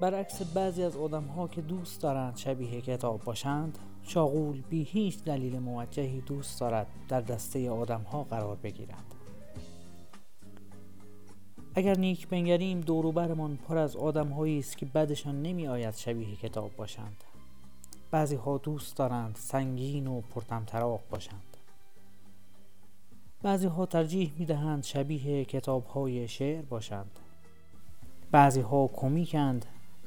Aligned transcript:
برعکس 0.00 0.42
بعضی 0.42 0.82
از 0.82 0.96
آدم 0.96 1.24
ها 1.24 1.48
که 1.48 1.60
دوست 1.60 2.02
دارند 2.02 2.36
شبیه 2.36 2.80
کتاب 2.80 3.24
باشند 3.24 3.78
شاغول 4.02 4.62
بی 4.70 4.82
هیچ 4.82 5.24
دلیل 5.24 5.58
موجهی 5.58 6.20
دوست 6.20 6.60
دارد 6.60 6.86
در 7.08 7.20
دسته 7.20 7.70
آدم 7.70 8.00
ها 8.00 8.22
قرار 8.22 8.56
بگیرد. 8.56 9.14
اگر 11.74 11.98
نیک 11.98 12.28
بنگریم 12.28 12.80
دوروبرمان 12.80 13.56
پر 13.56 13.78
از 13.78 13.96
آدم 13.96 14.32
است 14.32 14.78
که 14.78 14.86
بدشان 14.86 15.42
نمی 15.42 15.68
آید 15.68 15.94
شبیه 15.94 16.36
کتاب 16.36 16.76
باشند. 16.76 17.24
بعضی 18.10 18.36
ها 18.36 18.58
دوست 18.58 18.96
دارند 18.96 19.36
سنگین 19.36 20.06
و 20.06 20.20
پرتمطراق 20.20 21.00
باشند. 21.10 21.56
بعضی 23.42 23.66
ها 23.66 23.86
ترجیح 23.86 24.32
می 24.38 24.46
دهند 24.46 24.84
شبیه 24.84 25.44
کتاب 25.44 25.86
های 25.86 26.28
شعر 26.28 26.62
باشند. 26.62 27.10
بعضی 28.30 28.60
ها 28.60 28.86
کمیکند 28.86 29.66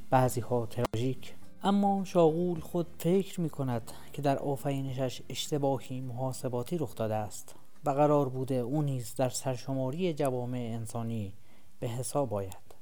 بعضی 0.10 0.42
ها 0.42 0.66
تراژیک. 0.66 1.36
اما 1.64 2.04
شاغول 2.04 2.60
خود 2.60 2.88
فکر 3.00 3.42
می 3.42 3.50
کند 3.50 3.92
که 4.14 4.22
در 4.22 4.40
آفرینشش 4.40 5.22
اشتباهی 5.30 6.02
محاسباتی 6.02 6.78
رخ 6.78 6.96
داده 6.96 7.16
است 7.16 7.56
و 7.86 7.90
قرار 7.90 8.30
بوده 8.30 8.56
او 8.56 8.82
نیز 8.82 9.16
در 9.16 9.30
سرشماری 9.30 10.14
جوامع 10.14 10.58
انسانی 10.58 11.34
به 11.80 11.88
حساب 11.88 12.34
آید. 12.34 12.76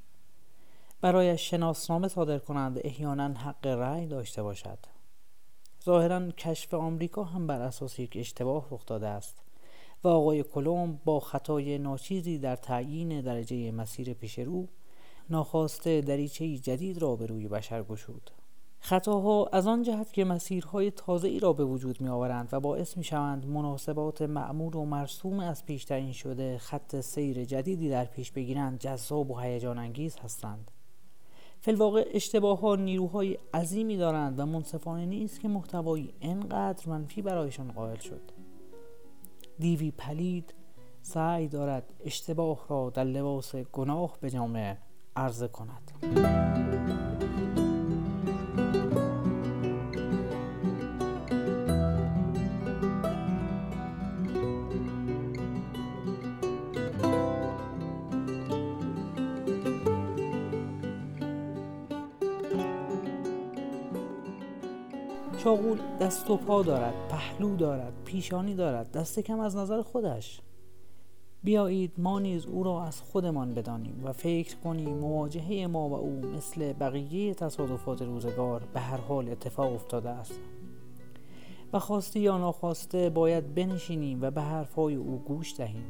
برایش 1.02 1.50
شناسنامه 1.50 2.08
صادر 2.08 2.40
کنند 2.40 2.80
احیانا 2.84 3.34
حق 3.34 3.68
رأی 3.68 4.08
داشته 4.08 4.44
باشد. 4.44 4.80
ظاهرا 5.86 6.32
کشف 6.32 6.74
آمریکا 6.74 7.24
هم 7.24 7.48
بر 7.48 7.62
اساس 7.62 8.00
یک 8.00 8.18
اشتباه 8.20 8.68
رخ 8.72 8.86
داده 8.86 9.08
است 9.08 9.44
و 10.04 10.08
آقای 10.08 10.44
کلمب 10.44 11.00
با 11.06 11.20
خطای 11.20 11.78
ناچیزی 11.78 12.38
در 12.38 12.56
تعیین 12.56 13.22
درجه 13.22 13.72
مسیر 13.72 14.14
پیش 14.14 14.40
رو 14.40 14.68
ناخواسته 15.30 16.02
دریچه 16.02 16.58
جدید 16.58 16.98
را 16.98 17.16
به 17.16 17.26
روی 17.26 17.48
بشر 17.48 17.84
گشود. 17.84 18.32
خطاها 18.80 19.50
از 19.52 19.68
آن 19.68 19.84
جهت 19.84 20.14
که 20.14 20.26
مسیرهای 20.26 20.92
تازه 20.92 21.28
ای 21.28 21.40
را 21.40 21.54
به 21.54 21.66
وجود 21.66 22.02
می 22.02 22.08
آورند 22.08 22.50
و 22.52 22.60
باعث 22.60 22.98
می 22.98 23.04
شوند 23.04 23.46
مناسبات 23.46 24.22
معمول 24.22 24.76
و 24.76 24.86
مرسوم 24.86 25.40
از 25.40 25.66
پیش 25.66 25.86
تعیین 25.86 26.12
شده 26.12 26.58
خط 26.58 27.00
سیر 27.00 27.46
جدیدی 27.46 27.90
در 27.90 28.06
پیش 28.06 28.32
بگیرند 28.32 28.80
جذاب 28.80 29.32
و 29.32 29.40
هیجان 29.40 29.78
انگیز 29.78 30.18
هستند. 30.18 30.72
فلواقع 31.60 32.10
اشتباه 32.14 32.60
ها 32.60 32.76
نیروهای 32.76 33.38
عظیمی 33.54 33.98
دارند 33.98 34.40
و 34.40 34.46
منصفانه 34.46 35.06
نیست 35.06 35.40
که 35.40 35.48
محتوایی 35.48 36.14
انقدر 36.22 36.90
منفی 36.90 37.22
برایشان 37.22 37.72
قائل 37.72 38.00
شد. 38.00 38.22
دیوی 39.60 39.92
پلید 39.92 40.54
سعی 41.02 41.48
دارد 41.48 41.94
اشتباه 42.06 42.66
را 42.70 42.90
در 42.90 43.04
لباس 43.04 43.56
گناه 43.56 44.18
به 44.22 44.30
جامعه 44.30 44.78
عرضه 45.18 45.48
کند. 45.48 45.92
شاغول 65.38 65.80
دست 66.02 66.30
و 66.30 66.38
پا 66.38 66.64
دارد 66.64 66.94
پهلو 67.10 67.56
دارد 67.56 67.94
پیشانی 68.06 68.56
دارد 68.56 68.92
دست 68.92 69.20
کم 69.20 69.40
از 69.40 69.56
نظر 69.56 69.82
خودش. 69.82 70.42
بیایید 71.48 71.92
ما 71.98 72.20
نیز 72.20 72.46
او 72.46 72.64
را 72.64 72.84
از 72.84 73.02
خودمان 73.02 73.54
بدانیم 73.54 74.02
و 74.04 74.14
فکر 74.14 74.56
کنیم 74.56 74.98
مواجهه 74.98 75.68
ما 75.68 75.90
و 75.90 75.94
او 75.94 76.22
مثل 76.36 76.74
بقیه 76.74 77.34
تصادفات 77.34 78.02
روزگار 78.02 78.64
به 78.74 78.80
هر 78.80 78.98
حال 78.98 79.30
اتفاق 79.30 79.74
افتاده 79.74 80.10
است. 80.10 80.40
و 81.74 81.80
خواسته 81.80 82.20
یا 82.20 82.38
ناخواسته 82.38 83.10
باید 83.10 83.56
بنشینیم 83.56 84.22
و 84.22 84.32
به 84.32 84.42
حرفهای 84.42 84.96
او 84.96 85.18
گوش 85.26 85.56
دهیم. 85.58 85.86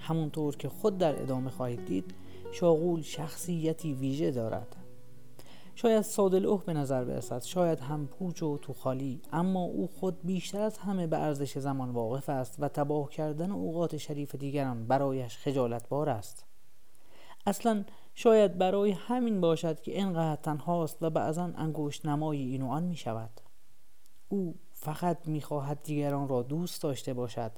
همونطور 0.00 0.56
که 0.56 0.68
خود 0.68 0.98
در 0.98 1.22
ادامه 1.22 1.50
خواهید 1.50 1.84
دید 1.84 2.14
شاغول 2.52 3.02
شخصیتی 3.02 3.92
ویژه 3.92 4.30
دارد. 4.30 4.76
شاید 5.74 6.02
ساده 6.02 6.56
به 6.56 6.72
نظر 6.72 7.04
برسد 7.04 7.42
شاید 7.42 7.80
هم 7.80 8.06
پوچ 8.06 8.42
و 8.42 8.58
تو 8.58 8.72
خالی 8.72 9.22
اما 9.32 9.62
او 9.62 9.86
خود 9.86 10.22
بیشتر 10.22 10.60
از 10.60 10.78
همه 10.78 11.06
به 11.06 11.18
ارزش 11.18 11.58
زمان 11.58 11.90
واقف 11.90 12.28
است 12.28 12.56
و 12.58 12.68
تباه 12.68 13.10
کردن 13.10 13.52
اوقات 13.52 13.96
شریف 13.96 14.34
دیگران 14.34 14.86
برایش 14.86 15.36
خجالت 15.38 15.88
بار 15.88 16.08
است. 16.08 16.44
اصلا 17.46 17.84
شاید 18.14 18.58
برای 18.58 18.90
همین 18.90 19.40
باشد 19.40 19.80
که 19.80 19.92
اینقدر 19.92 20.42
تنهاست 20.42 21.02
و 21.02 21.10
بعضا 21.10 21.44
انگشت 21.56 22.06
نمای 22.06 22.38
این 22.38 22.62
و 22.62 22.68
آن 22.68 22.82
می 22.82 22.96
شود 22.96 23.40
او 24.28 24.54
فقط 24.72 25.28
می 25.28 25.40
خواهد 25.40 25.82
دیگران 25.82 26.28
را 26.28 26.42
دوست 26.42 26.82
داشته 26.82 27.14
باشد 27.14 27.52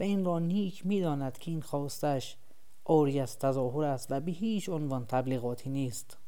و 0.00 0.02
این 0.02 0.24
را 0.24 0.38
نیک 0.38 0.86
می 0.86 1.00
داند 1.00 1.38
که 1.38 1.50
این 1.50 1.60
خواستش 1.60 2.36
آری 2.84 3.20
از 3.20 3.38
تظاهر 3.38 3.84
است 3.84 4.12
و 4.12 4.20
به 4.20 4.32
هیچ 4.32 4.68
عنوان 4.68 5.06
تبلیغاتی 5.06 5.70
نیست. 5.70 6.18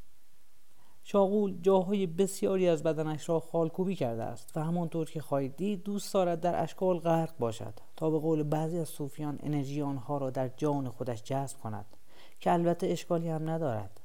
شاغول 1.08 1.58
جاهای 1.62 2.06
بسیاری 2.06 2.68
از 2.68 2.82
بدنش 2.82 3.28
را 3.28 3.40
خالکوبی 3.40 3.94
کرده 3.94 4.22
است 4.22 4.56
و 4.56 4.60
همانطور 4.60 5.10
که 5.10 5.20
خواهید 5.20 5.56
دید 5.56 5.82
دوست 5.82 6.14
دارد 6.14 6.40
در 6.40 6.62
اشکال 6.62 6.98
غرق 6.98 7.38
باشد 7.38 7.74
تا 7.96 8.10
به 8.10 8.18
قول 8.18 8.42
بعضی 8.42 8.78
از 8.78 8.88
صوفیان 8.88 9.38
انرژی 9.42 9.82
آنها 9.82 10.18
را 10.18 10.30
در 10.30 10.48
جان 10.48 10.88
خودش 10.88 11.22
جذب 11.22 11.58
کند 11.58 11.86
که 12.40 12.52
البته 12.52 12.86
اشکالی 12.86 13.28
هم 13.28 13.50
ندارد. 13.50 14.00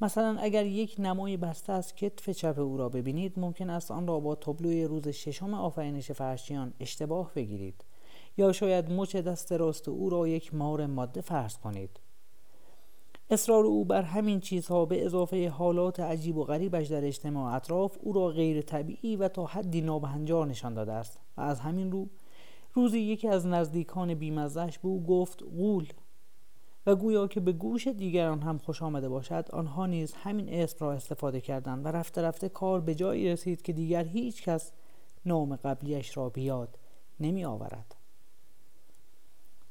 مثلا 0.00 0.38
اگر 0.40 0.66
یک 0.66 0.96
نمای 0.98 1.36
بسته 1.36 1.72
از 1.72 1.94
کتف 1.94 2.30
چپ 2.30 2.58
او 2.58 2.76
را 2.76 2.88
ببینید 2.88 3.38
ممکن 3.38 3.70
است 3.70 3.90
آن 3.90 4.06
را 4.06 4.20
با 4.20 4.34
تابلوی 4.34 4.84
روز 4.84 5.08
ششم 5.08 5.54
آفرینش 5.54 6.10
فرشیان 6.10 6.74
اشتباه 6.80 7.32
بگیرید 7.34 7.84
یا 8.36 8.52
شاید 8.52 8.92
مچ 8.92 9.16
دست 9.16 9.52
راست 9.52 9.88
او 9.88 10.10
را 10.10 10.28
یک 10.28 10.54
مار 10.54 10.86
ماده 10.86 11.20
فرض 11.20 11.58
کنید. 11.58 12.00
اصرار 13.30 13.64
او 13.64 13.84
بر 13.84 14.02
همین 14.02 14.40
چیزها 14.40 14.84
به 14.84 15.06
اضافه 15.06 15.48
حالات 15.48 16.00
عجیب 16.00 16.36
و 16.36 16.44
غریبش 16.44 16.86
در 16.86 17.04
اجتماع 17.04 17.54
اطراف 17.54 17.96
او 18.00 18.12
را 18.12 18.28
غیر 18.28 18.62
طبیعی 18.62 19.16
و 19.16 19.28
تا 19.28 19.46
حدی 19.46 19.80
نابهنجار 19.80 20.46
نشان 20.46 20.74
داده 20.74 20.92
است 20.92 21.20
و 21.36 21.40
از 21.40 21.60
همین 21.60 21.92
رو 21.92 22.08
روزی 22.74 22.98
یکی 22.98 23.28
از 23.28 23.46
نزدیکان 23.46 24.14
بیمزش 24.14 24.78
به 24.78 24.88
او 24.88 25.06
گفت 25.06 25.42
غول. 25.42 25.86
و 26.86 26.96
گویا 26.96 27.26
که 27.26 27.40
به 27.40 27.52
گوش 27.52 27.88
دیگران 27.88 28.40
هم 28.40 28.58
خوش 28.58 28.82
آمده 28.82 29.08
باشد 29.08 29.48
آنها 29.52 29.86
نیز 29.86 30.12
همین 30.12 30.48
اسم 30.48 30.76
را 30.80 30.92
استفاده 30.92 31.40
کردند 31.40 31.84
و 31.84 31.88
رفته 31.88 32.22
رفته 32.22 32.48
کار 32.48 32.80
به 32.80 32.94
جایی 32.94 33.32
رسید 33.32 33.62
که 33.62 33.72
دیگر 33.72 34.04
هیچ 34.04 34.42
کس 34.42 34.72
نام 35.26 35.56
قبلیش 35.56 36.16
را 36.16 36.28
بیاد 36.28 36.78
نمی 37.20 37.44
آورد 37.44 37.94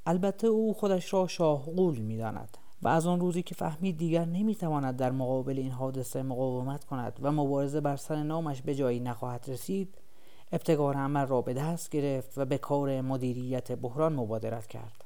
البته 0.05 0.47
او 0.47 0.73
خودش 0.73 1.13
را 1.13 1.27
شاه 1.27 1.65
غول 1.65 1.97
می 1.97 2.17
داند 2.17 2.57
و 2.81 2.87
از 2.87 3.07
آن 3.07 3.19
روزی 3.19 3.43
که 3.43 3.55
فهمید 3.55 3.97
دیگر 3.97 4.25
نمی‌تواند 4.25 4.97
در 4.97 5.11
مقابل 5.11 5.57
این 5.57 5.71
حادثه 5.71 6.23
مقاومت 6.23 6.83
کند 6.83 7.19
و 7.21 7.31
مبارزه 7.31 7.81
بر 7.81 7.95
سر 7.95 8.23
نامش 8.23 8.61
به 8.61 8.75
جایی 8.75 8.99
نخواهد 8.99 9.45
رسید 9.47 9.97
ابتکار 10.51 10.95
عمل 10.95 11.25
را 11.25 11.41
به 11.41 11.53
دست 11.53 11.89
گرفت 11.89 12.37
و 12.37 12.45
به 12.45 12.57
کار 12.57 13.01
مدیریت 13.01 13.71
بحران 13.71 14.13
مبادرت 14.13 14.67
کرد. 14.67 15.05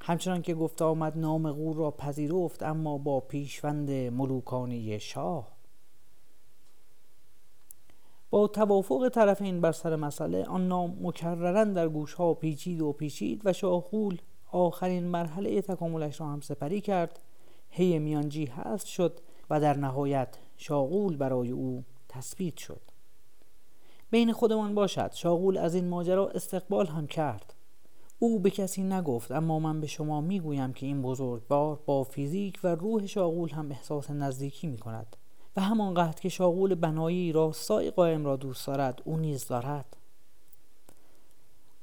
همچنان 0.00 0.42
که 0.42 0.54
گفته 0.54 0.84
آمد 0.84 1.18
نام 1.18 1.52
غور 1.52 1.76
را 1.76 1.90
پذیرفت 1.90 2.62
اما 2.62 2.98
با 2.98 3.20
پیشوند 3.20 3.90
ملوکانی 3.90 5.00
شاه. 5.00 5.56
با 8.30 8.48
توافق 8.48 9.08
طرفین 9.08 9.60
بر 9.60 9.72
سر 9.72 9.96
مسئله 9.96 10.44
آن 10.44 10.68
نام 10.68 10.98
مکررن 11.00 11.72
در 11.72 11.88
گوشها 11.88 12.34
پیچید 12.34 12.80
و 12.82 12.92
پیچید 12.92 13.42
و 13.44 13.52
شاهول 13.52 14.18
آخرین 14.56 15.04
مرحله 15.04 15.62
تکاملش 15.62 16.20
را 16.20 16.26
هم 16.26 16.40
سپری 16.40 16.80
کرد. 16.80 17.18
هی 17.70 17.98
میانجی 17.98 18.44
هست 18.44 18.86
شد 18.86 19.20
و 19.50 19.60
در 19.60 19.76
نهایت 19.76 20.38
شاغول 20.56 21.16
برای 21.16 21.50
او 21.50 21.84
تثبیت 22.08 22.56
شد. 22.56 22.80
بین 24.10 24.32
خودمان 24.32 24.74
باشد 24.74 25.12
شاغول 25.12 25.58
از 25.58 25.74
این 25.74 25.88
ماجرا 25.88 26.28
استقبال 26.28 26.86
هم 26.86 27.06
کرد. 27.06 27.54
او 28.18 28.38
به 28.38 28.50
کسی 28.50 28.82
نگفت 28.82 29.32
اما 29.32 29.58
من 29.58 29.80
به 29.80 29.86
شما 29.86 30.20
می‌گویم 30.20 30.72
که 30.72 30.86
این 30.86 31.02
بزرگوار 31.02 31.78
با 31.86 32.04
فیزیک 32.04 32.60
و 32.64 32.74
روح 32.74 33.06
شاغول 33.06 33.50
هم 33.50 33.70
احساس 33.70 34.10
نزدیکی 34.10 34.66
می 34.66 34.78
کند 34.78 35.16
و 35.56 35.60
همانقدر 35.60 36.20
که 36.20 36.28
شاغول 36.28 36.74
بنایی 36.74 37.32
راستای 37.32 37.90
قائم 37.90 38.24
را 38.24 38.36
دوست 38.36 38.66
دارد 38.66 39.02
او 39.04 39.16
نیز 39.16 39.46
دارد. 39.46 39.96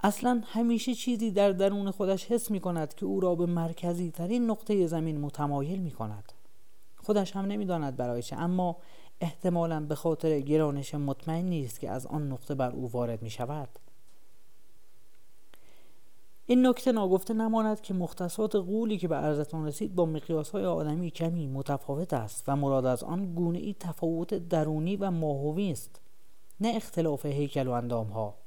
اصلا 0.03 0.41
همیشه 0.45 0.95
چیزی 0.95 1.31
در 1.31 1.51
درون 1.51 1.91
خودش 1.91 2.25
حس 2.25 2.51
می 2.51 2.59
کند 2.59 2.94
که 2.94 3.05
او 3.05 3.19
را 3.19 3.35
به 3.35 3.45
مرکزی 3.45 4.11
ترین 4.11 4.50
نقطه 4.50 4.88
زمین 4.88 5.21
متمایل 5.21 5.79
می 5.79 5.91
کند 5.91 6.33
خودش 6.95 7.35
هم 7.35 7.45
نمی‌داند 7.45 7.95
برای 7.95 8.21
چه 8.21 8.35
اما 8.35 8.77
احتمالا 9.21 9.79
به 9.79 9.95
خاطر 9.95 10.39
گرانش 10.39 10.95
مطمئن 10.95 11.45
نیست 11.45 11.79
که 11.79 11.89
از 11.89 12.07
آن 12.07 12.31
نقطه 12.31 12.55
بر 12.55 12.71
او 12.71 12.91
وارد 12.91 13.21
می 13.21 13.29
شود 13.29 13.69
این 16.45 16.67
نکته 16.67 16.91
ناگفته 16.91 17.33
نماند 17.33 17.81
که 17.81 17.94
مختصات 17.94 18.55
قولی 18.55 18.97
که 18.97 19.07
به 19.07 19.15
عرضتان 19.15 19.67
رسید 19.67 19.95
با 19.95 20.05
مقیاس 20.05 20.50
های 20.50 20.65
آدمی 20.65 21.11
کمی 21.11 21.47
متفاوت 21.47 22.13
است 22.13 22.44
و 22.47 22.55
مراد 22.55 22.85
از 22.85 23.03
آن 23.03 23.35
گونه 23.35 23.59
ای 23.59 23.75
تفاوت 23.79 24.33
درونی 24.33 24.95
و 24.95 25.11
ماهوی 25.11 25.71
است 25.71 26.01
نه 26.59 26.71
اختلاف 26.75 27.25
هیکل 27.25 27.67
و 27.67 27.71
اندام 27.71 28.07
ها 28.07 28.42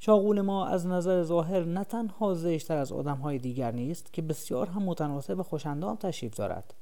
شاغول 0.00 0.40
ما 0.40 0.66
از 0.66 0.86
نظر 0.86 1.22
ظاهر 1.22 1.64
نه 1.64 1.84
تنها 1.84 2.34
زشتر 2.34 2.76
از 2.76 2.92
آدم 2.92 3.16
های 3.16 3.38
دیگر 3.38 3.70
نیست 3.70 4.12
که 4.12 4.22
بسیار 4.22 4.66
هم 4.66 4.82
متناسب 4.82 5.38
و 5.38 5.42
خوشندام 5.42 5.96
تشریف 5.96 6.34
دارد. 6.36 6.74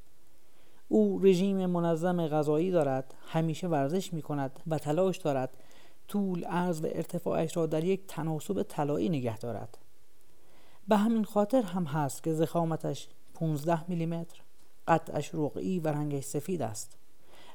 او 0.88 1.18
رژیم 1.18 1.66
منظم 1.66 2.26
غذایی 2.26 2.70
دارد 2.70 3.14
همیشه 3.26 3.68
ورزش 3.68 4.12
می 4.12 4.22
کند 4.22 4.60
و 4.66 4.78
تلاش 4.78 5.16
دارد 5.16 5.50
طول 6.08 6.44
عرض 6.44 6.80
و 6.80 6.86
ارتفاعش 6.86 7.56
را 7.56 7.66
در 7.66 7.84
یک 7.84 8.00
تناسب 8.08 8.62
طلایی 8.62 9.08
نگه 9.08 9.38
دارد. 9.38 9.78
به 10.88 10.96
همین 10.96 11.24
خاطر 11.24 11.62
هم 11.62 11.84
هست 11.84 12.22
که 12.22 12.32
زخامتش 12.32 13.08
15 13.34 13.90
میلیمتر 13.90 14.40
قطعش 14.88 15.34
رقعی 15.34 15.80
و 15.80 15.88
رنگش 15.88 16.24
سفید 16.24 16.62
است. 16.62 16.96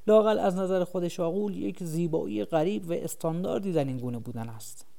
لاقل 0.07 0.39
از 0.39 0.55
نظر 0.55 0.83
خود 0.83 1.07
شاغول 1.07 1.57
یک 1.57 1.83
زیبایی 1.83 2.45
غریب 2.45 2.89
و 2.89 2.93
استانداردی 2.93 3.73
در 3.73 3.83
این 3.83 3.97
گونه 3.97 4.19
بودن 4.19 4.49
است. 4.49 4.90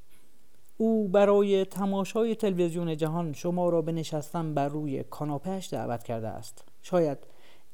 او 0.77 1.09
برای 1.09 1.65
تماشای 1.65 2.35
تلویزیون 2.35 2.97
جهان 2.97 3.33
شما 3.33 3.69
را 3.69 3.83
به 3.83 3.93
نشستن 3.93 4.55
بر 4.55 4.69
روی 4.69 5.03
کاناپهش 5.03 5.69
دعوت 5.73 6.03
کرده 6.03 6.29
است. 6.29 6.65
شاید 6.83 7.19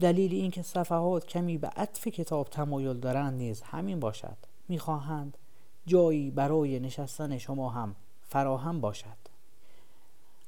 دلیل 0.01 0.33
اینکه 0.33 0.63
صفحات 0.63 1.27
کمی 1.27 1.59
به 1.59 1.69
عطف 1.69 2.09
کتاب 2.09 2.49
تمایل 2.49 2.97
دارند 2.97 3.39
نیز 3.39 3.63
همین 3.63 4.01
باشد. 4.01 4.37
می‌خواهند 4.69 5.39
جایی 5.87 6.31
برای 6.31 6.81
نشستن 6.81 7.39
شما 7.39 7.69
هم 7.71 7.95
فراهم 8.29 8.81
باشد. 8.81 9.29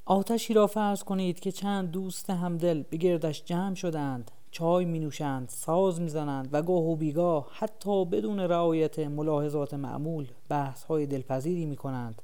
آتشی 0.05 0.55
را 0.55 0.67
فرض 0.67 1.05
کنید 1.05 1.41
که 1.41 1.53
چند 1.53 1.91
دوست 1.91 2.31
همدل 2.31 2.83
به 2.83 2.97
گردش 2.97 3.45
جمع 3.45 3.75
شدند 3.75 4.31
چای 4.51 4.85
می 4.85 5.01
نوشند 5.01 5.49
ساز 5.49 6.01
می 6.01 6.09
زنند 6.09 6.49
و 6.53 6.63
گاه 6.63 6.83
و 6.83 6.97
بیگاه 6.97 7.49
حتی 7.53 8.05
بدون 8.05 8.41
رعایت 8.41 8.99
ملاحظات 8.99 9.75
معمول 9.75 10.27
بحث 10.49 10.85
های 10.85 11.07
دلپذیری 11.07 11.65
می 11.65 11.77
کنند 11.77 12.23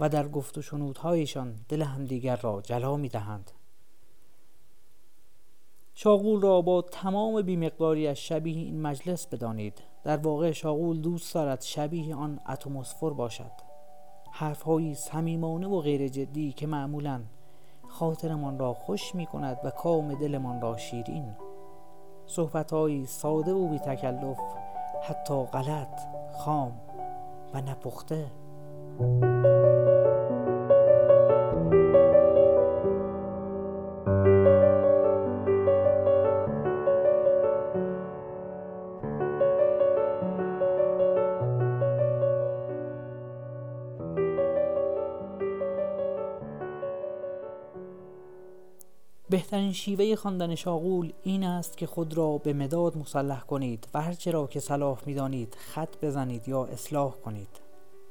و 0.00 0.08
در 0.08 0.28
گفت 0.28 0.58
و 0.58 0.62
شنودهایشان 0.62 1.56
دل 1.68 1.82
همدیگر 1.82 2.36
را 2.36 2.60
جلا 2.62 2.96
می 2.96 3.08
دهند 3.08 3.50
شاغول 5.96 6.40
را 6.40 6.62
با 6.62 6.82
تمام 6.82 7.42
بیمقداریش 7.42 8.28
شبیه 8.28 8.56
این 8.56 8.82
مجلس 8.82 9.26
بدانید. 9.26 9.82
در 10.04 10.16
واقع 10.16 10.52
شاغول 10.52 11.00
دوست 11.00 11.34
دارد 11.34 11.62
شبیه 11.62 12.14
آن 12.14 12.40
اتمسفر 12.48 13.10
باشد. 13.10 13.52
حرفهایی 14.30 14.94
صمیمانه 14.94 15.66
و 15.66 15.80
غیر 15.80 16.08
جدی 16.08 16.52
که 16.52 16.66
معمولا 16.66 17.22
خاطرمان 17.88 18.58
را 18.58 18.74
خوش 18.74 19.14
می 19.14 19.26
کند 19.26 19.58
و 19.64 19.70
کام 19.70 20.14
دلمان 20.14 20.60
را 20.60 20.76
شیرین. 20.76 21.36
صحبتهایی 22.26 23.06
ساده 23.06 23.52
و 23.52 23.68
بی 23.68 23.78
تکلف 23.78 24.38
حتی 25.02 25.44
غلط 25.44 26.00
خام 26.32 26.80
و 27.54 27.60
نپخته 27.60 28.26
بهترین 49.30 49.72
شیوه 49.72 50.16
خواندن 50.16 50.54
شاغول 50.54 51.12
این 51.22 51.44
است 51.44 51.76
که 51.76 51.86
خود 51.86 52.16
را 52.16 52.38
به 52.38 52.52
مداد 52.52 52.96
مسلح 52.96 53.40
کنید 53.40 53.88
و 53.94 54.02
هرچه 54.02 54.30
را 54.30 54.46
که 54.46 54.60
صلاح 54.60 55.02
می‌دانید 55.06 55.54
خط 55.58 55.96
بزنید 56.02 56.48
یا 56.48 56.64
اصلاح 56.64 57.14
کنید. 57.24 57.63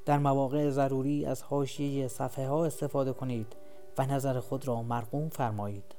در 0.05 0.17
مواقع 0.17 0.69
ضروری 0.69 1.25
از 1.25 1.43
حاشیه 1.43 2.07
صفحه 2.07 2.47
ها 2.47 2.65
استفاده 2.65 3.13
کنید 3.13 3.55
و 3.97 4.05
نظر 4.05 4.39
خود 4.39 4.67
را 4.67 4.81
مرقوم 4.81 5.29
فرمایید 5.29 5.95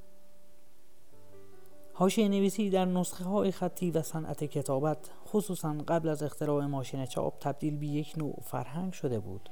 حاشیه 1.92 2.28
نویسی 2.28 2.70
در 2.70 2.84
نسخه 2.84 3.24
های 3.24 3.52
خطی 3.52 3.90
و 3.90 4.02
صنعت 4.02 4.44
کتابت 4.44 5.10
خصوصا 5.26 5.76
قبل 5.88 6.08
از 6.08 6.22
اختراع 6.22 6.66
ماشین 6.66 7.06
چاپ 7.06 7.38
تبدیل 7.38 7.76
به 7.76 7.86
یک 7.86 8.14
نوع 8.16 8.34
فرهنگ 8.42 8.92
شده 8.92 9.20
بود 9.20 9.50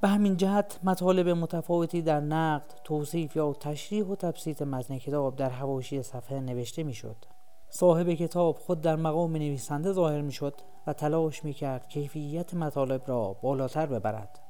به 0.00 0.08
همین 0.08 0.36
جهت 0.36 0.80
مطالب 0.84 1.28
متفاوتی 1.28 2.02
در 2.02 2.20
نقد، 2.20 2.80
توصیف 2.84 3.36
یا 3.36 3.52
تشریح 3.52 4.04
و 4.04 4.14
تبسیط 4.14 4.62
متن 4.62 4.98
کتاب 4.98 5.36
در 5.36 5.50
حواشی 5.50 6.02
صفحه 6.02 6.40
نوشته 6.40 6.82
می‌شد. 6.82 7.16
صاحب 7.70 8.12
کتاب 8.14 8.56
خود 8.56 8.80
در 8.80 8.96
مقام 8.96 9.32
نویسنده 9.32 9.92
ظاهر 9.92 10.20
می‌شد 10.20 10.54
و 10.86 10.92
تلاش 10.92 11.44
می‌کرد 11.44 11.88
کیفیت 11.88 12.54
مطالب 12.54 13.02
را 13.06 13.36
بالاتر 13.42 13.86
ببرد. 13.86 14.40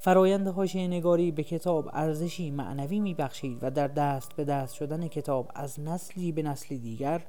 فرایند 0.00 0.48
حاشیه 0.48 0.86
نگاری 0.86 1.32
به 1.32 1.42
کتاب 1.42 1.90
ارزشی 1.92 2.50
معنوی 2.50 3.00
میبخشید 3.00 3.58
و 3.62 3.70
در 3.70 3.88
دست 3.88 4.36
به 4.36 4.44
دست 4.44 4.74
شدن 4.74 5.08
کتاب 5.08 5.50
از 5.54 5.80
نسلی 5.80 6.32
به 6.32 6.42
نسل 6.42 6.76
دیگر 6.76 7.22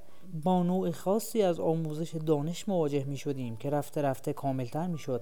با 0.44 0.64
نوع 0.64 0.92
خاصی 0.92 1.42
از 1.42 1.60
آموزش 1.60 2.16
دانش 2.16 2.70
مواجه 2.70 3.04
می 3.04 3.18
شدیم 3.18 3.58
که 3.58 3.70
رفته 3.70 4.02
رفته 4.02 4.34
کاملتر 4.34 4.88
می 4.88 4.98
شد 4.98 5.22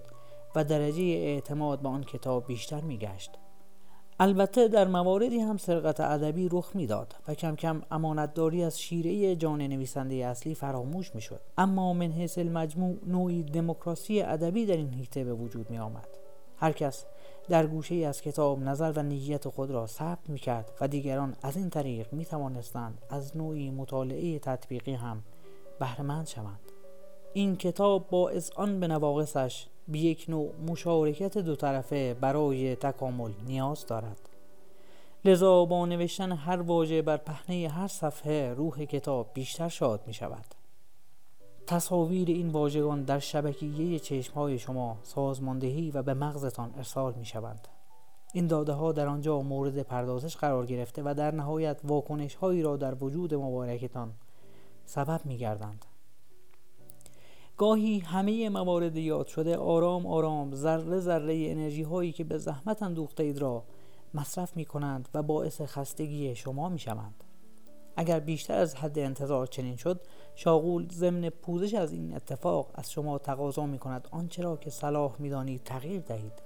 و 0.56 0.64
درجه 0.64 1.04
اعتماد 1.04 1.82
به 1.82 1.90
آن 1.90 2.04
کتاب 2.04 2.48
بیشتر 2.48 2.82
میگشت 2.82 3.32
البته 4.20 4.68
در 4.68 4.88
مواردی 4.88 5.40
هم 5.40 5.58
سرقت 5.58 6.00
ادبی 6.00 6.50
رخ 6.52 6.76
می‌داد 6.76 7.16
و 7.28 7.34
کم 7.34 7.56
کم 7.56 7.82
امانتداری 7.92 8.64
از 8.64 8.80
شیره 8.80 9.36
جان 9.36 9.62
نویسنده 9.62 10.16
اصلی 10.16 10.56
فراموش 10.56 11.16
می‌شد. 11.16 11.42
اما 11.58 11.94
من 11.94 12.12
حیث 12.12 12.38
المجموع 12.38 12.98
نوعی 13.08 13.44
دموکراسی 13.44 14.22
ادبی 14.22 14.66
در 14.66 14.78
این 14.78 14.94
حیطه 14.94 15.24
به 15.24 15.34
وجود 15.34 15.70
می 15.70 15.80
آمد 15.80 16.08
هر 16.58 16.72
کس 16.72 17.06
در 17.50 17.68
گوشه 17.68 17.96
ای 17.96 18.06
از 18.06 18.22
کتاب 18.22 18.60
نظر 18.60 18.92
و 18.96 19.04
نیت 19.04 19.50
خود 19.50 19.72
را 19.72 19.88
ثبت 19.88 20.30
می 20.30 20.40
کرد 20.40 20.72
و 20.82 20.88
دیگران 20.88 21.36
از 21.42 21.58
این 21.58 21.70
طریق 21.70 22.14
می 22.14 22.26
توانستند 22.26 23.02
از 23.10 23.38
نوعی 23.38 23.70
مطالعه 23.70 24.40
تطبیقی 24.40 24.94
هم 24.94 25.24
بهرهمند 25.80 26.28
شوند. 26.28 26.72
این 27.34 27.56
کتاب 27.56 28.10
با 28.10 28.32
آن 28.56 28.80
به 28.80 28.88
نواقصش 28.88 29.68
به 29.88 30.00
یک 30.00 30.26
نوع 30.30 30.54
مشارکت 30.68 31.38
دو 31.38 31.56
طرفه 31.56 32.14
برای 32.14 32.76
تکامل 32.76 33.32
نیاز 33.48 33.86
دارد. 33.86 34.30
لذا 35.26 35.66
با 35.66 35.86
نوشتن 35.86 36.32
هر 36.32 36.62
واژه 36.62 37.02
بر 37.02 37.18
پهنه 37.18 37.70
هر 37.70 37.88
صفحه 37.88 38.54
روح 38.54 38.86
کتاب 38.86 39.32
بیشتر 39.34 39.70
شاد 39.70 40.04
می 40.08 40.14
شود 40.14 40.46
تصاویر 41.68 42.28
این 42.28 42.50
واژگان 42.50 43.04
در 43.04 43.20
شبکیه 43.20 44.00
چشمهای 44.00 44.60
شما 44.60 44.98
سازماندهی 45.04 45.92
و 45.92 46.04
به 46.04 46.14
مغزتان 46.14 46.74
ارسال 46.78 47.14
می 47.14 47.26
شوند 47.26 47.68
این 48.34 48.48
داده 48.48 48.74
ها 48.74 48.92
در 48.92 49.08
آنجا 49.08 49.42
مورد 49.42 49.82
پردازش 49.82 50.38
قرار 50.38 50.66
گرفته 50.66 51.02
و 51.06 51.14
در 51.18 51.32
نهایت 51.32 51.80
واکنش 51.84 52.36
هایی 52.36 52.62
را 52.62 52.78
در 52.78 53.04
وجود 53.04 53.34
مبارکتان 53.34 54.14
سبب 54.86 55.22
می 55.26 55.38
گردند 55.38 55.86
گاهی 57.58 58.00
همه 58.00 58.50
موارد 58.50 58.98
یاد 58.98 59.28
شده 59.28 59.58
آرام 59.58 60.06
آرام 60.08 60.56
ذره 60.56 61.00
ذره 61.00 61.36
انرژی 61.52 61.84
هایی 61.84 62.12
که 62.12 62.24
به 62.24 62.38
زحمت 62.38 62.84
اندوخته 62.84 63.24
اید 63.24 63.38
را 63.38 63.64
مصرف 64.14 64.58
می 64.58 64.66
کنند 64.66 65.10
و 65.14 65.24
باعث 65.24 65.62
خستگی 65.62 66.36
شما 66.36 66.70
می 66.70 66.80
شوند. 66.80 67.24
اگر 67.96 68.20
بیشتر 68.20 68.58
از 68.58 68.76
حد 68.76 69.00
انتظار 69.00 69.48
چنین 69.48 69.76
شد 69.76 70.02
شاغول 70.36 70.88
ضمن 70.92 71.30
پوزش 71.30 71.74
از 71.74 71.94
این 71.94 72.16
اتفاق 72.16 72.72
از 72.76 72.92
شما 72.92 73.18
تقاضا 73.18 73.66
می 73.66 73.80
کند 73.80 74.08
آنچه 74.12 74.44
را 74.44 74.58
که 74.58 74.70
صلاح 74.70 75.16
می 75.20 75.30
دانید 75.30 75.64
تغییر 75.64 76.02
دهید 76.02 76.42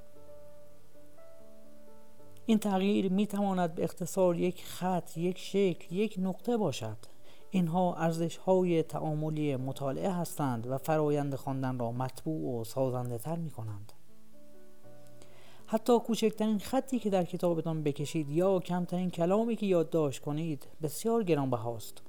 این 2.46 2.60
تغییر 2.60 3.12
می 3.12 3.27
تواند 3.27 3.75
به 3.75 3.84
اختصار 3.84 4.36
یک 4.36 4.65
خط، 4.65 5.18
یک 5.18 5.38
شکل، 5.38 5.96
یک 5.96 6.15
نقطه 6.20 6.58
باشد 6.58 7.11
اینها 7.51 7.96
ارزش 7.96 8.38
های 8.38 8.84
تعاملی 8.84 9.55
مطالعه 9.55 10.12
هستند 10.12 10.67
و 10.67 10.77
فرایند 10.77 11.36
خواندن 11.36 11.79
را 11.79 11.91
مطبوع 11.91 12.62
و 12.62 12.63
سازنده 12.63 13.17
تر 13.17 13.36
می 13.36 13.50
کنند. 13.50 13.93
حتی 15.65 16.00
کوچکترین 16.00 16.60
خطی 16.60 17.00
که 17.00 17.10
در 17.10 17.24
کتابتان 17.24 17.84
بکشید 17.84 18.29
یا 18.29 18.60
کمترین 18.60 19.10
کلامی 19.10 19.55
که 19.55 19.65
یادداشت 19.65 20.22
کنید 20.22 20.67
بسیار 20.81 21.24
گرانبهاست. 21.24 22.01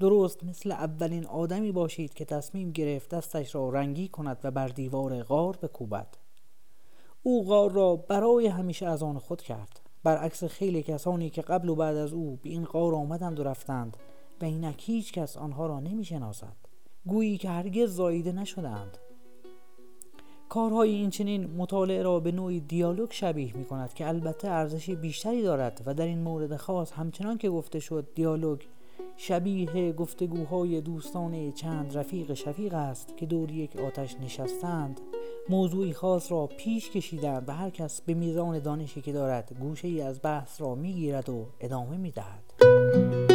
درست 0.00 0.44
مثل 0.44 0.72
اولین 0.72 1.26
آدمی 1.26 1.72
باشید 1.72 2.14
که 2.14 2.24
تصمیم 2.24 2.70
گرفت 2.70 3.10
دستش 3.10 3.54
را 3.54 3.68
رنگی 3.68 4.08
کند 4.08 4.38
و 4.44 4.50
بر 4.50 4.68
دیوار 4.68 5.22
غار 5.22 5.56
بکوبد. 5.56 6.08
او 7.22 7.44
غار 7.44 7.72
را 7.72 7.96
برای 7.96 8.46
همیشه 8.46 8.86
از 8.86 9.02
آن 9.02 9.18
خود 9.18 9.42
کرد. 9.42 9.80
برعکس 10.04 10.44
خیلی 10.44 10.82
کسانی 10.82 11.30
که 11.30 11.42
قبل 11.42 11.68
و 11.68 11.74
بعد 11.74 11.96
از 11.96 12.12
او 12.12 12.38
به 12.42 12.50
این 12.50 12.64
غار 12.64 12.94
آمدند 12.94 13.40
و 13.40 13.44
رفتند 13.44 13.96
و 14.40 14.44
اینک 14.44 14.82
هیچ 14.86 15.12
کس 15.12 15.36
آنها 15.36 15.66
را 15.66 15.80
نمی 15.80 16.04
شناسد 16.04 16.56
گویی 17.06 17.38
که 17.38 17.48
هرگز 17.48 17.94
زاییده 17.94 18.32
نشدند 18.32 18.98
کارهای 20.48 20.90
این 20.90 21.10
چنین 21.10 21.50
مطالعه 21.56 22.02
را 22.02 22.20
به 22.20 22.32
نوعی 22.32 22.60
دیالوگ 22.60 23.10
شبیه 23.12 23.56
می 23.56 23.64
کند 23.64 23.94
که 23.94 24.08
البته 24.08 24.48
ارزش 24.48 24.90
بیشتری 24.90 25.42
دارد 25.42 25.82
و 25.86 25.94
در 25.94 26.06
این 26.06 26.18
مورد 26.18 26.56
خاص 26.56 26.92
همچنان 26.92 27.38
که 27.38 27.50
گفته 27.50 27.80
شد 27.80 28.08
دیالوگ 28.14 28.60
شبیه 29.16 29.92
گفتگوهای 29.92 30.80
دوستانه 30.80 31.52
چند 31.52 31.98
رفیق 31.98 32.34
شفیق 32.34 32.74
است 32.74 33.16
که 33.16 33.26
دور 33.26 33.50
یک 33.50 33.76
آتش 33.76 34.16
نشستند. 34.20 35.00
موضوعی 35.48 35.92
خاص 35.92 36.32
را 36.32 36.46
پیش 36.46 36.90
کشیدند 36.90 37.48
و 37.48 37.52
هر 37.52 37.70
کس 37.70 38.00
به 38.00 38.14
میزان 38.14 38.58
دانشی 38.58 39.00
که 39.00 39.12
دارد 39.12 39.56
گوشه 39.60 39.88
ای 39.88 40.00
از 40.00 40.20
بحث 40.22 40.60
را 40.60 40.74
می‌گیرد 40.74 41.28
و 41.28 41.46
ادامه 41.60 41.96
می‌دهد. 41.96 43.27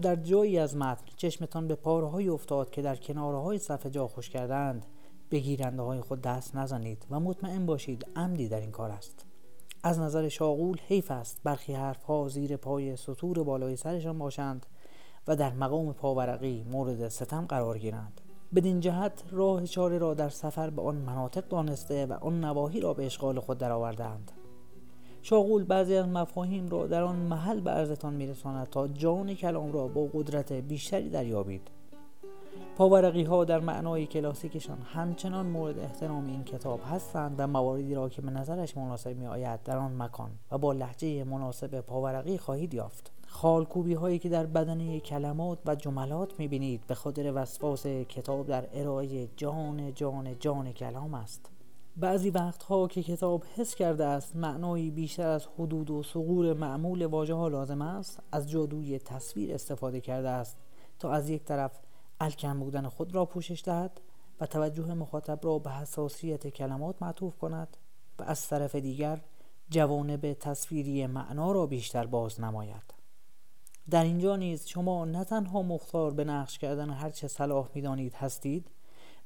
در 0.00 0.16
جایی 0.16 0.58
از 0.58 0.76
متن 0.76 1.04
چشمتان 1.16 1.68
به 1.68 1.74
پاره 1.74 2.32
افتاد 2.32 2.70
که 2.70 2.82
در 2.82 2.96
کناره 2.96 3.38
های 3.38 3.58
صفحه 3.58 3.90
جا 3.90 4.08
خوش 4.08 4.30
کردند. 4.30 4.86
به 5.28 5.38
گیرنده 5.38 5.82
های 5.82 6.00
خود 6.00 6.20
دست 6.20 6.56
نزنید 6.56 7.06
و 7.10 7.20
مطمئن 7.20 7.66
باشید 7.66 8.06
عمدی 8.16 8.48
در 8.48 8.60
این 8.60 8.70
کار 8.70 8.90
است. 8.90 9.24
از 9.82 9.98
نظر 9.98 10.28
شاغول 10.28 10.76
حیف 10.88 11.10
است 11.10 11.40
برخی 11.44 11.72
حرف 11.72 12.02
ها 12.02 12.28
زیر 12.28 12.56
پای 12.56 12.96
سطور 12.96 13.42
بالای 13.42 13.76
سرشان 13.76 14.18
باشند 14.18 14.66
و 15.28 15.36
در 15.36 15.52
مقام 15.52 15.92
پاورقی 15.92 16.64
مورد 16.70 17.08
ستم 17.08 17.46
قرار 17.46 17.78
گیرند. 17.78 18.20
بدین 18.54 18.80
جهت 18.80 19.22
راه 19.30 19.64
چاره 19.64 19.98
را 19.98 20.14
در 20.14 20.28
سفر 20.28 20.70
به 20.70 20.82
آن 20.82 20.96
مناطق 20.96 21.48
دانسته 21.48 22.06
و 22.06 22.12
آن 22.12 22.44
نواحی 22.44 22.80
را 22.80 22.94
به 22.94 23.06
اشغال 23.06 23.40
خود 23.40 23.58
درآوردهاند. 23.58 24.32
شاغول 25.26 25.64
بعضی 25.64 25.96
از 25.96 26.08
مفاهیم 26.08 26.68
را 26.68 26.86
در 26.86 27.02
آن 27.02 27.16
محل 27.16 27.60
به 27.60 27.70
عرضتان 27.70 28.14
میرساند 28.14 28.70
تا 28.70 28.88
جان 28.88 29.34
کلام 29.34 29.72
را 29.72 29.88
با 29.88 30.08
قدرت 30.14 30.52
بیشتری 30.52 31.08
دریابید. 31.08 31.70
پاورقی 32.76 33.22
ها 33.22 33.44
در 33.44 33.60
معنای 33.60 34.06
کلاسیکشان 34.06 34.78
همچنان 34.94 35.46
مورد 35.46 35.78
احترام 35.78 36.26
این 36.26 36.44
کتاب 36.44 36.80
هستند 36.90 37.34
و 37.38 37.46
مواردی 37.46 37.94
را 37.94 38.08
که 38.08 38.22
به 38.22 38.30
نظرش 38.30 38.76
مناسب 38.76 39.16
می 39.16 39.26
آید 39.26 39.62
در 39.62 39.76
آن 39.76 40.02
مکان 40.02 40.30
و 40.50 40.58
با 40.58 40.72
لحجه 40.72 41.24
مناسب 41.24 41.80
پاورقی 41.80 42.38
خواهید 42.38 42.74
یافت. 42.74 43.12
خالکوبی 43.26 43.94
هایی 43.94 44.18
که 44.18 44.28
در 44.28 44.46
بدنه 44.46 45.00
کلمات 45.00 45.58
و 45.66 45.74
جملات 45.74 46.40
می 46.40 46.48
بینید 46.48 46.86
به 46.86 46.94
خاطر 46.94 47.32
وسواس 47.34 47.86
کتاب 47.86 48.46
در 48.46 48.68
ارائه 48.72 49.28
جان 49.36 49.94
جان 49.94 50.38
جان 50.38 50.72
کلام 50.72 51.14
است. 51.14 51.53
بعضی 51.96 52.30
وقتها 52.30 52.88
که 52.88 53.02
کتاب 53.02 53.44
حس 53.56 53.74
کرده 53.74 54.04
است 54.04 54.36
معنایی 54.36 54.90
بیشتر 54.90 55.28
از 55.28 55.46
حدود 55.58 55.90
و 55.90 56.02
سغور 56.02 56.54
معمول 56.54 57.06
واژه 57.06 57.34
ها 57.34 57.48
لازم 57.48 57.82
است 57.82 58.20
از 58.32 58.50
جادوی 58.50 58.98
تصویر 58.98 59.54
استفاده 59.54 60.00
کرده 60.00 60.28
است 60.28 60.56
تا 60.98 61.10
از 61.10 61.28
یک 61.28 61.44
طرف 61.44 61.72
الکن 62.20 62.60
بودن 62.60 62.88
خود 62.88 63.14
را 63.14 63.24
پوشش 63.24 63.62
دهد 63.64 64.00
و 64.40 64.46
توجه 64.46 64.94
مخاطب 64.94 65.38
را 65.42 65.58
به 65.58 65.70
حساسیت 65.70 66.46
کلمات 66.46 67.02
معطوف 67.02 67.38
کند 67.38 67.76
و 68.18 68.22
از 68.22 68.48
طرف 68.48 68.74
دیگر 68.74 69.20
جوانب 69.70 70.32
تصویری 70.32 71.06
معنا 71.06 71.52
را 71.52 71.66
بیشتر 71.66 72.06
باز 72.06 72.40
نماید. 72.40 72.94
در 73.90 74.04
اینجا 74.04 74.36
نیز 74.36 74.66
شما 74.66 75.04
نه 75.04 75.24
تنها 75.24 75.62
مختار 75.62 76.10
به 76.10 76.24
نقش 76.24 76.58
کردن 76.58 76.90
هرچه 76.90 77.28
صلاح 77.28 77.68
می‌دانید 77.74 78.14
هستید 78.14 78.70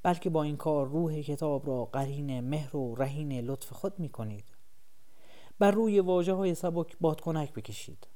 بلکه 0.03 0.31
با 0.31 0.43
این 0.43 0.57
کار 0.57 0.89
روح 0.89 1.21
کتاب 1.21 1.67
را 1.67 1.85
قرین 1.85 2.41
مهر 2.41 2.77
و 2.77 2.95
رهین 2.95 3.33
لطف 3.33 3.73
خود 3.73 3.99
می 3.99 4.09
کنید 4.09 4.45
بر 5.59 5.71
روی 5.71 6.01
واجه 6.01 6.33
های 6.33 6.55
سبک 6.55 6.97
بادکنک 7.01 7.53
بکشید. 7.53 8.07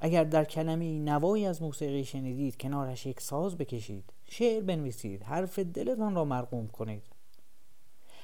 اگر 0.00 0.24
در 0.24 0.44
کلمه 0.44 0.98
نوایی 0.98 1.46
از 1.46 1.62
موسیقی 1.62 2.04
شنیدید 2.04 2.56
کنارش 2.56 3.06
یک 3.06 3.20
ساز 3.20 3.58
بکشید. 3.58 4.12
شعر 4.24 4.62
بنویسید. 4.62 5.22
حرف 5.22 5.58
دلتان 5.58 6.14
را 6.14 6.24
مرقوم 6.24 6.68
کنید. 6.68 7.02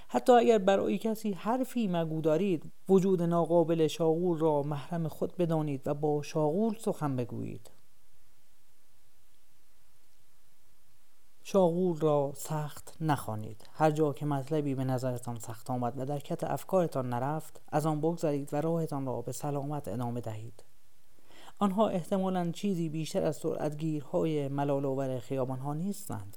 حتی 0.08 0.32
اگر 0.32 0.58
برای 0.58 0.98
کسی 0.98 1.32
حرفی 1.32 1.88
مگو 1.88 2.20
دارید 2.20 2.72
وجود 2.88 3.22
ناقابل 3.22 3.86
شاغول 3.86 4.38
را 4.38 4.62
محرم 4.62 5.08
خود 5.08 5.36
بدانید 5.36 5.88
و 5.88 5.94
با 5.94 6.22
شاغول 6.22 6.76
سخن 6.78 7.16
بگویید. 7.16 7.70
شاغول 11.46 12.00
را 12.00 12.32
سخت 12.36 12.96
نخوانید. 13.00 13.68
هر 13.72 13.90
جا 13.90 14.12
که 14.12 14.26
مطلبی 14.26 14.74
به 14.74 14.84
نظرتان 14.84 15.38
سخت 15.38 15.70
آمد 15.70 15.98
و 15.98 16.04
در 16.04 16.18
کت 16.18 16.44
افکارتان 16.44 17.08
نرفت 17.08 17.60
از 17.72 17.86
آن 17.86 18.00
بگذرید 18.00 18.54
و 18.54 18.60
راهتان 18.60 19.06
را 19.06 19.22
به 19.22 19.32
سلامت 19.32 19.88
ادامه 19.88 20.20
دهید. 20.20 20.64
آنها 21.58 21.88
احتمالا 21.88 22.50
چیزی 22.50 22.88
بیشتر 22.88 23.22
از 23.22 23.36
سرعتگیرهای 23.36 24.48
ملالآور 24.48 25.18
خیابانها 25.18 25.74
نیستند. 25.74 26.36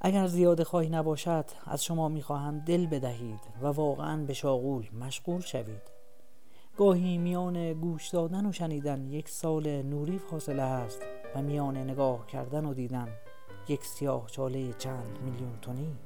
اگر 0.00 0.26
زیاده 0.26 0.64
خواهی 0.64 0.88
نباشد 0.88 1.44
از 1.64 1.84
شما 1.84 2.08
می‌خواهم 2.08 2.58
دل 2.58 2.86
بدهید 2.86 3.40
و 3.62 3.66
واقعا 3.66 4.24
به 4.24 4.32
شاغول 4.32 4.88
مشغول 5.00 5.40
شوید. 5.40 5.82
گاهی 6.76 7.18
میان 7.18 7.72
گوش 7.72 8.08
دادن 8.08 8.46
و 8.46 8.52
شنیدن 8.52 9.06
یک 9.06 9.28
سال 9.28 9.82
نوری 9.82 10.18
فاصله 10.18 10.62
است 10.62 11.02
و 11.34 11.42
میان 11.42 11.76
نگاه 11.76 12.26
کردن 12.26 12.64
و 12.64 12.74
دیدن. 12.74 13.08
یک 13.70 13.84
سیاه 13.84 14.30
چاله 14.30 14.72
چند 14.72 15.18
میلیون 15.24 15.58
تونی 15.62 15.96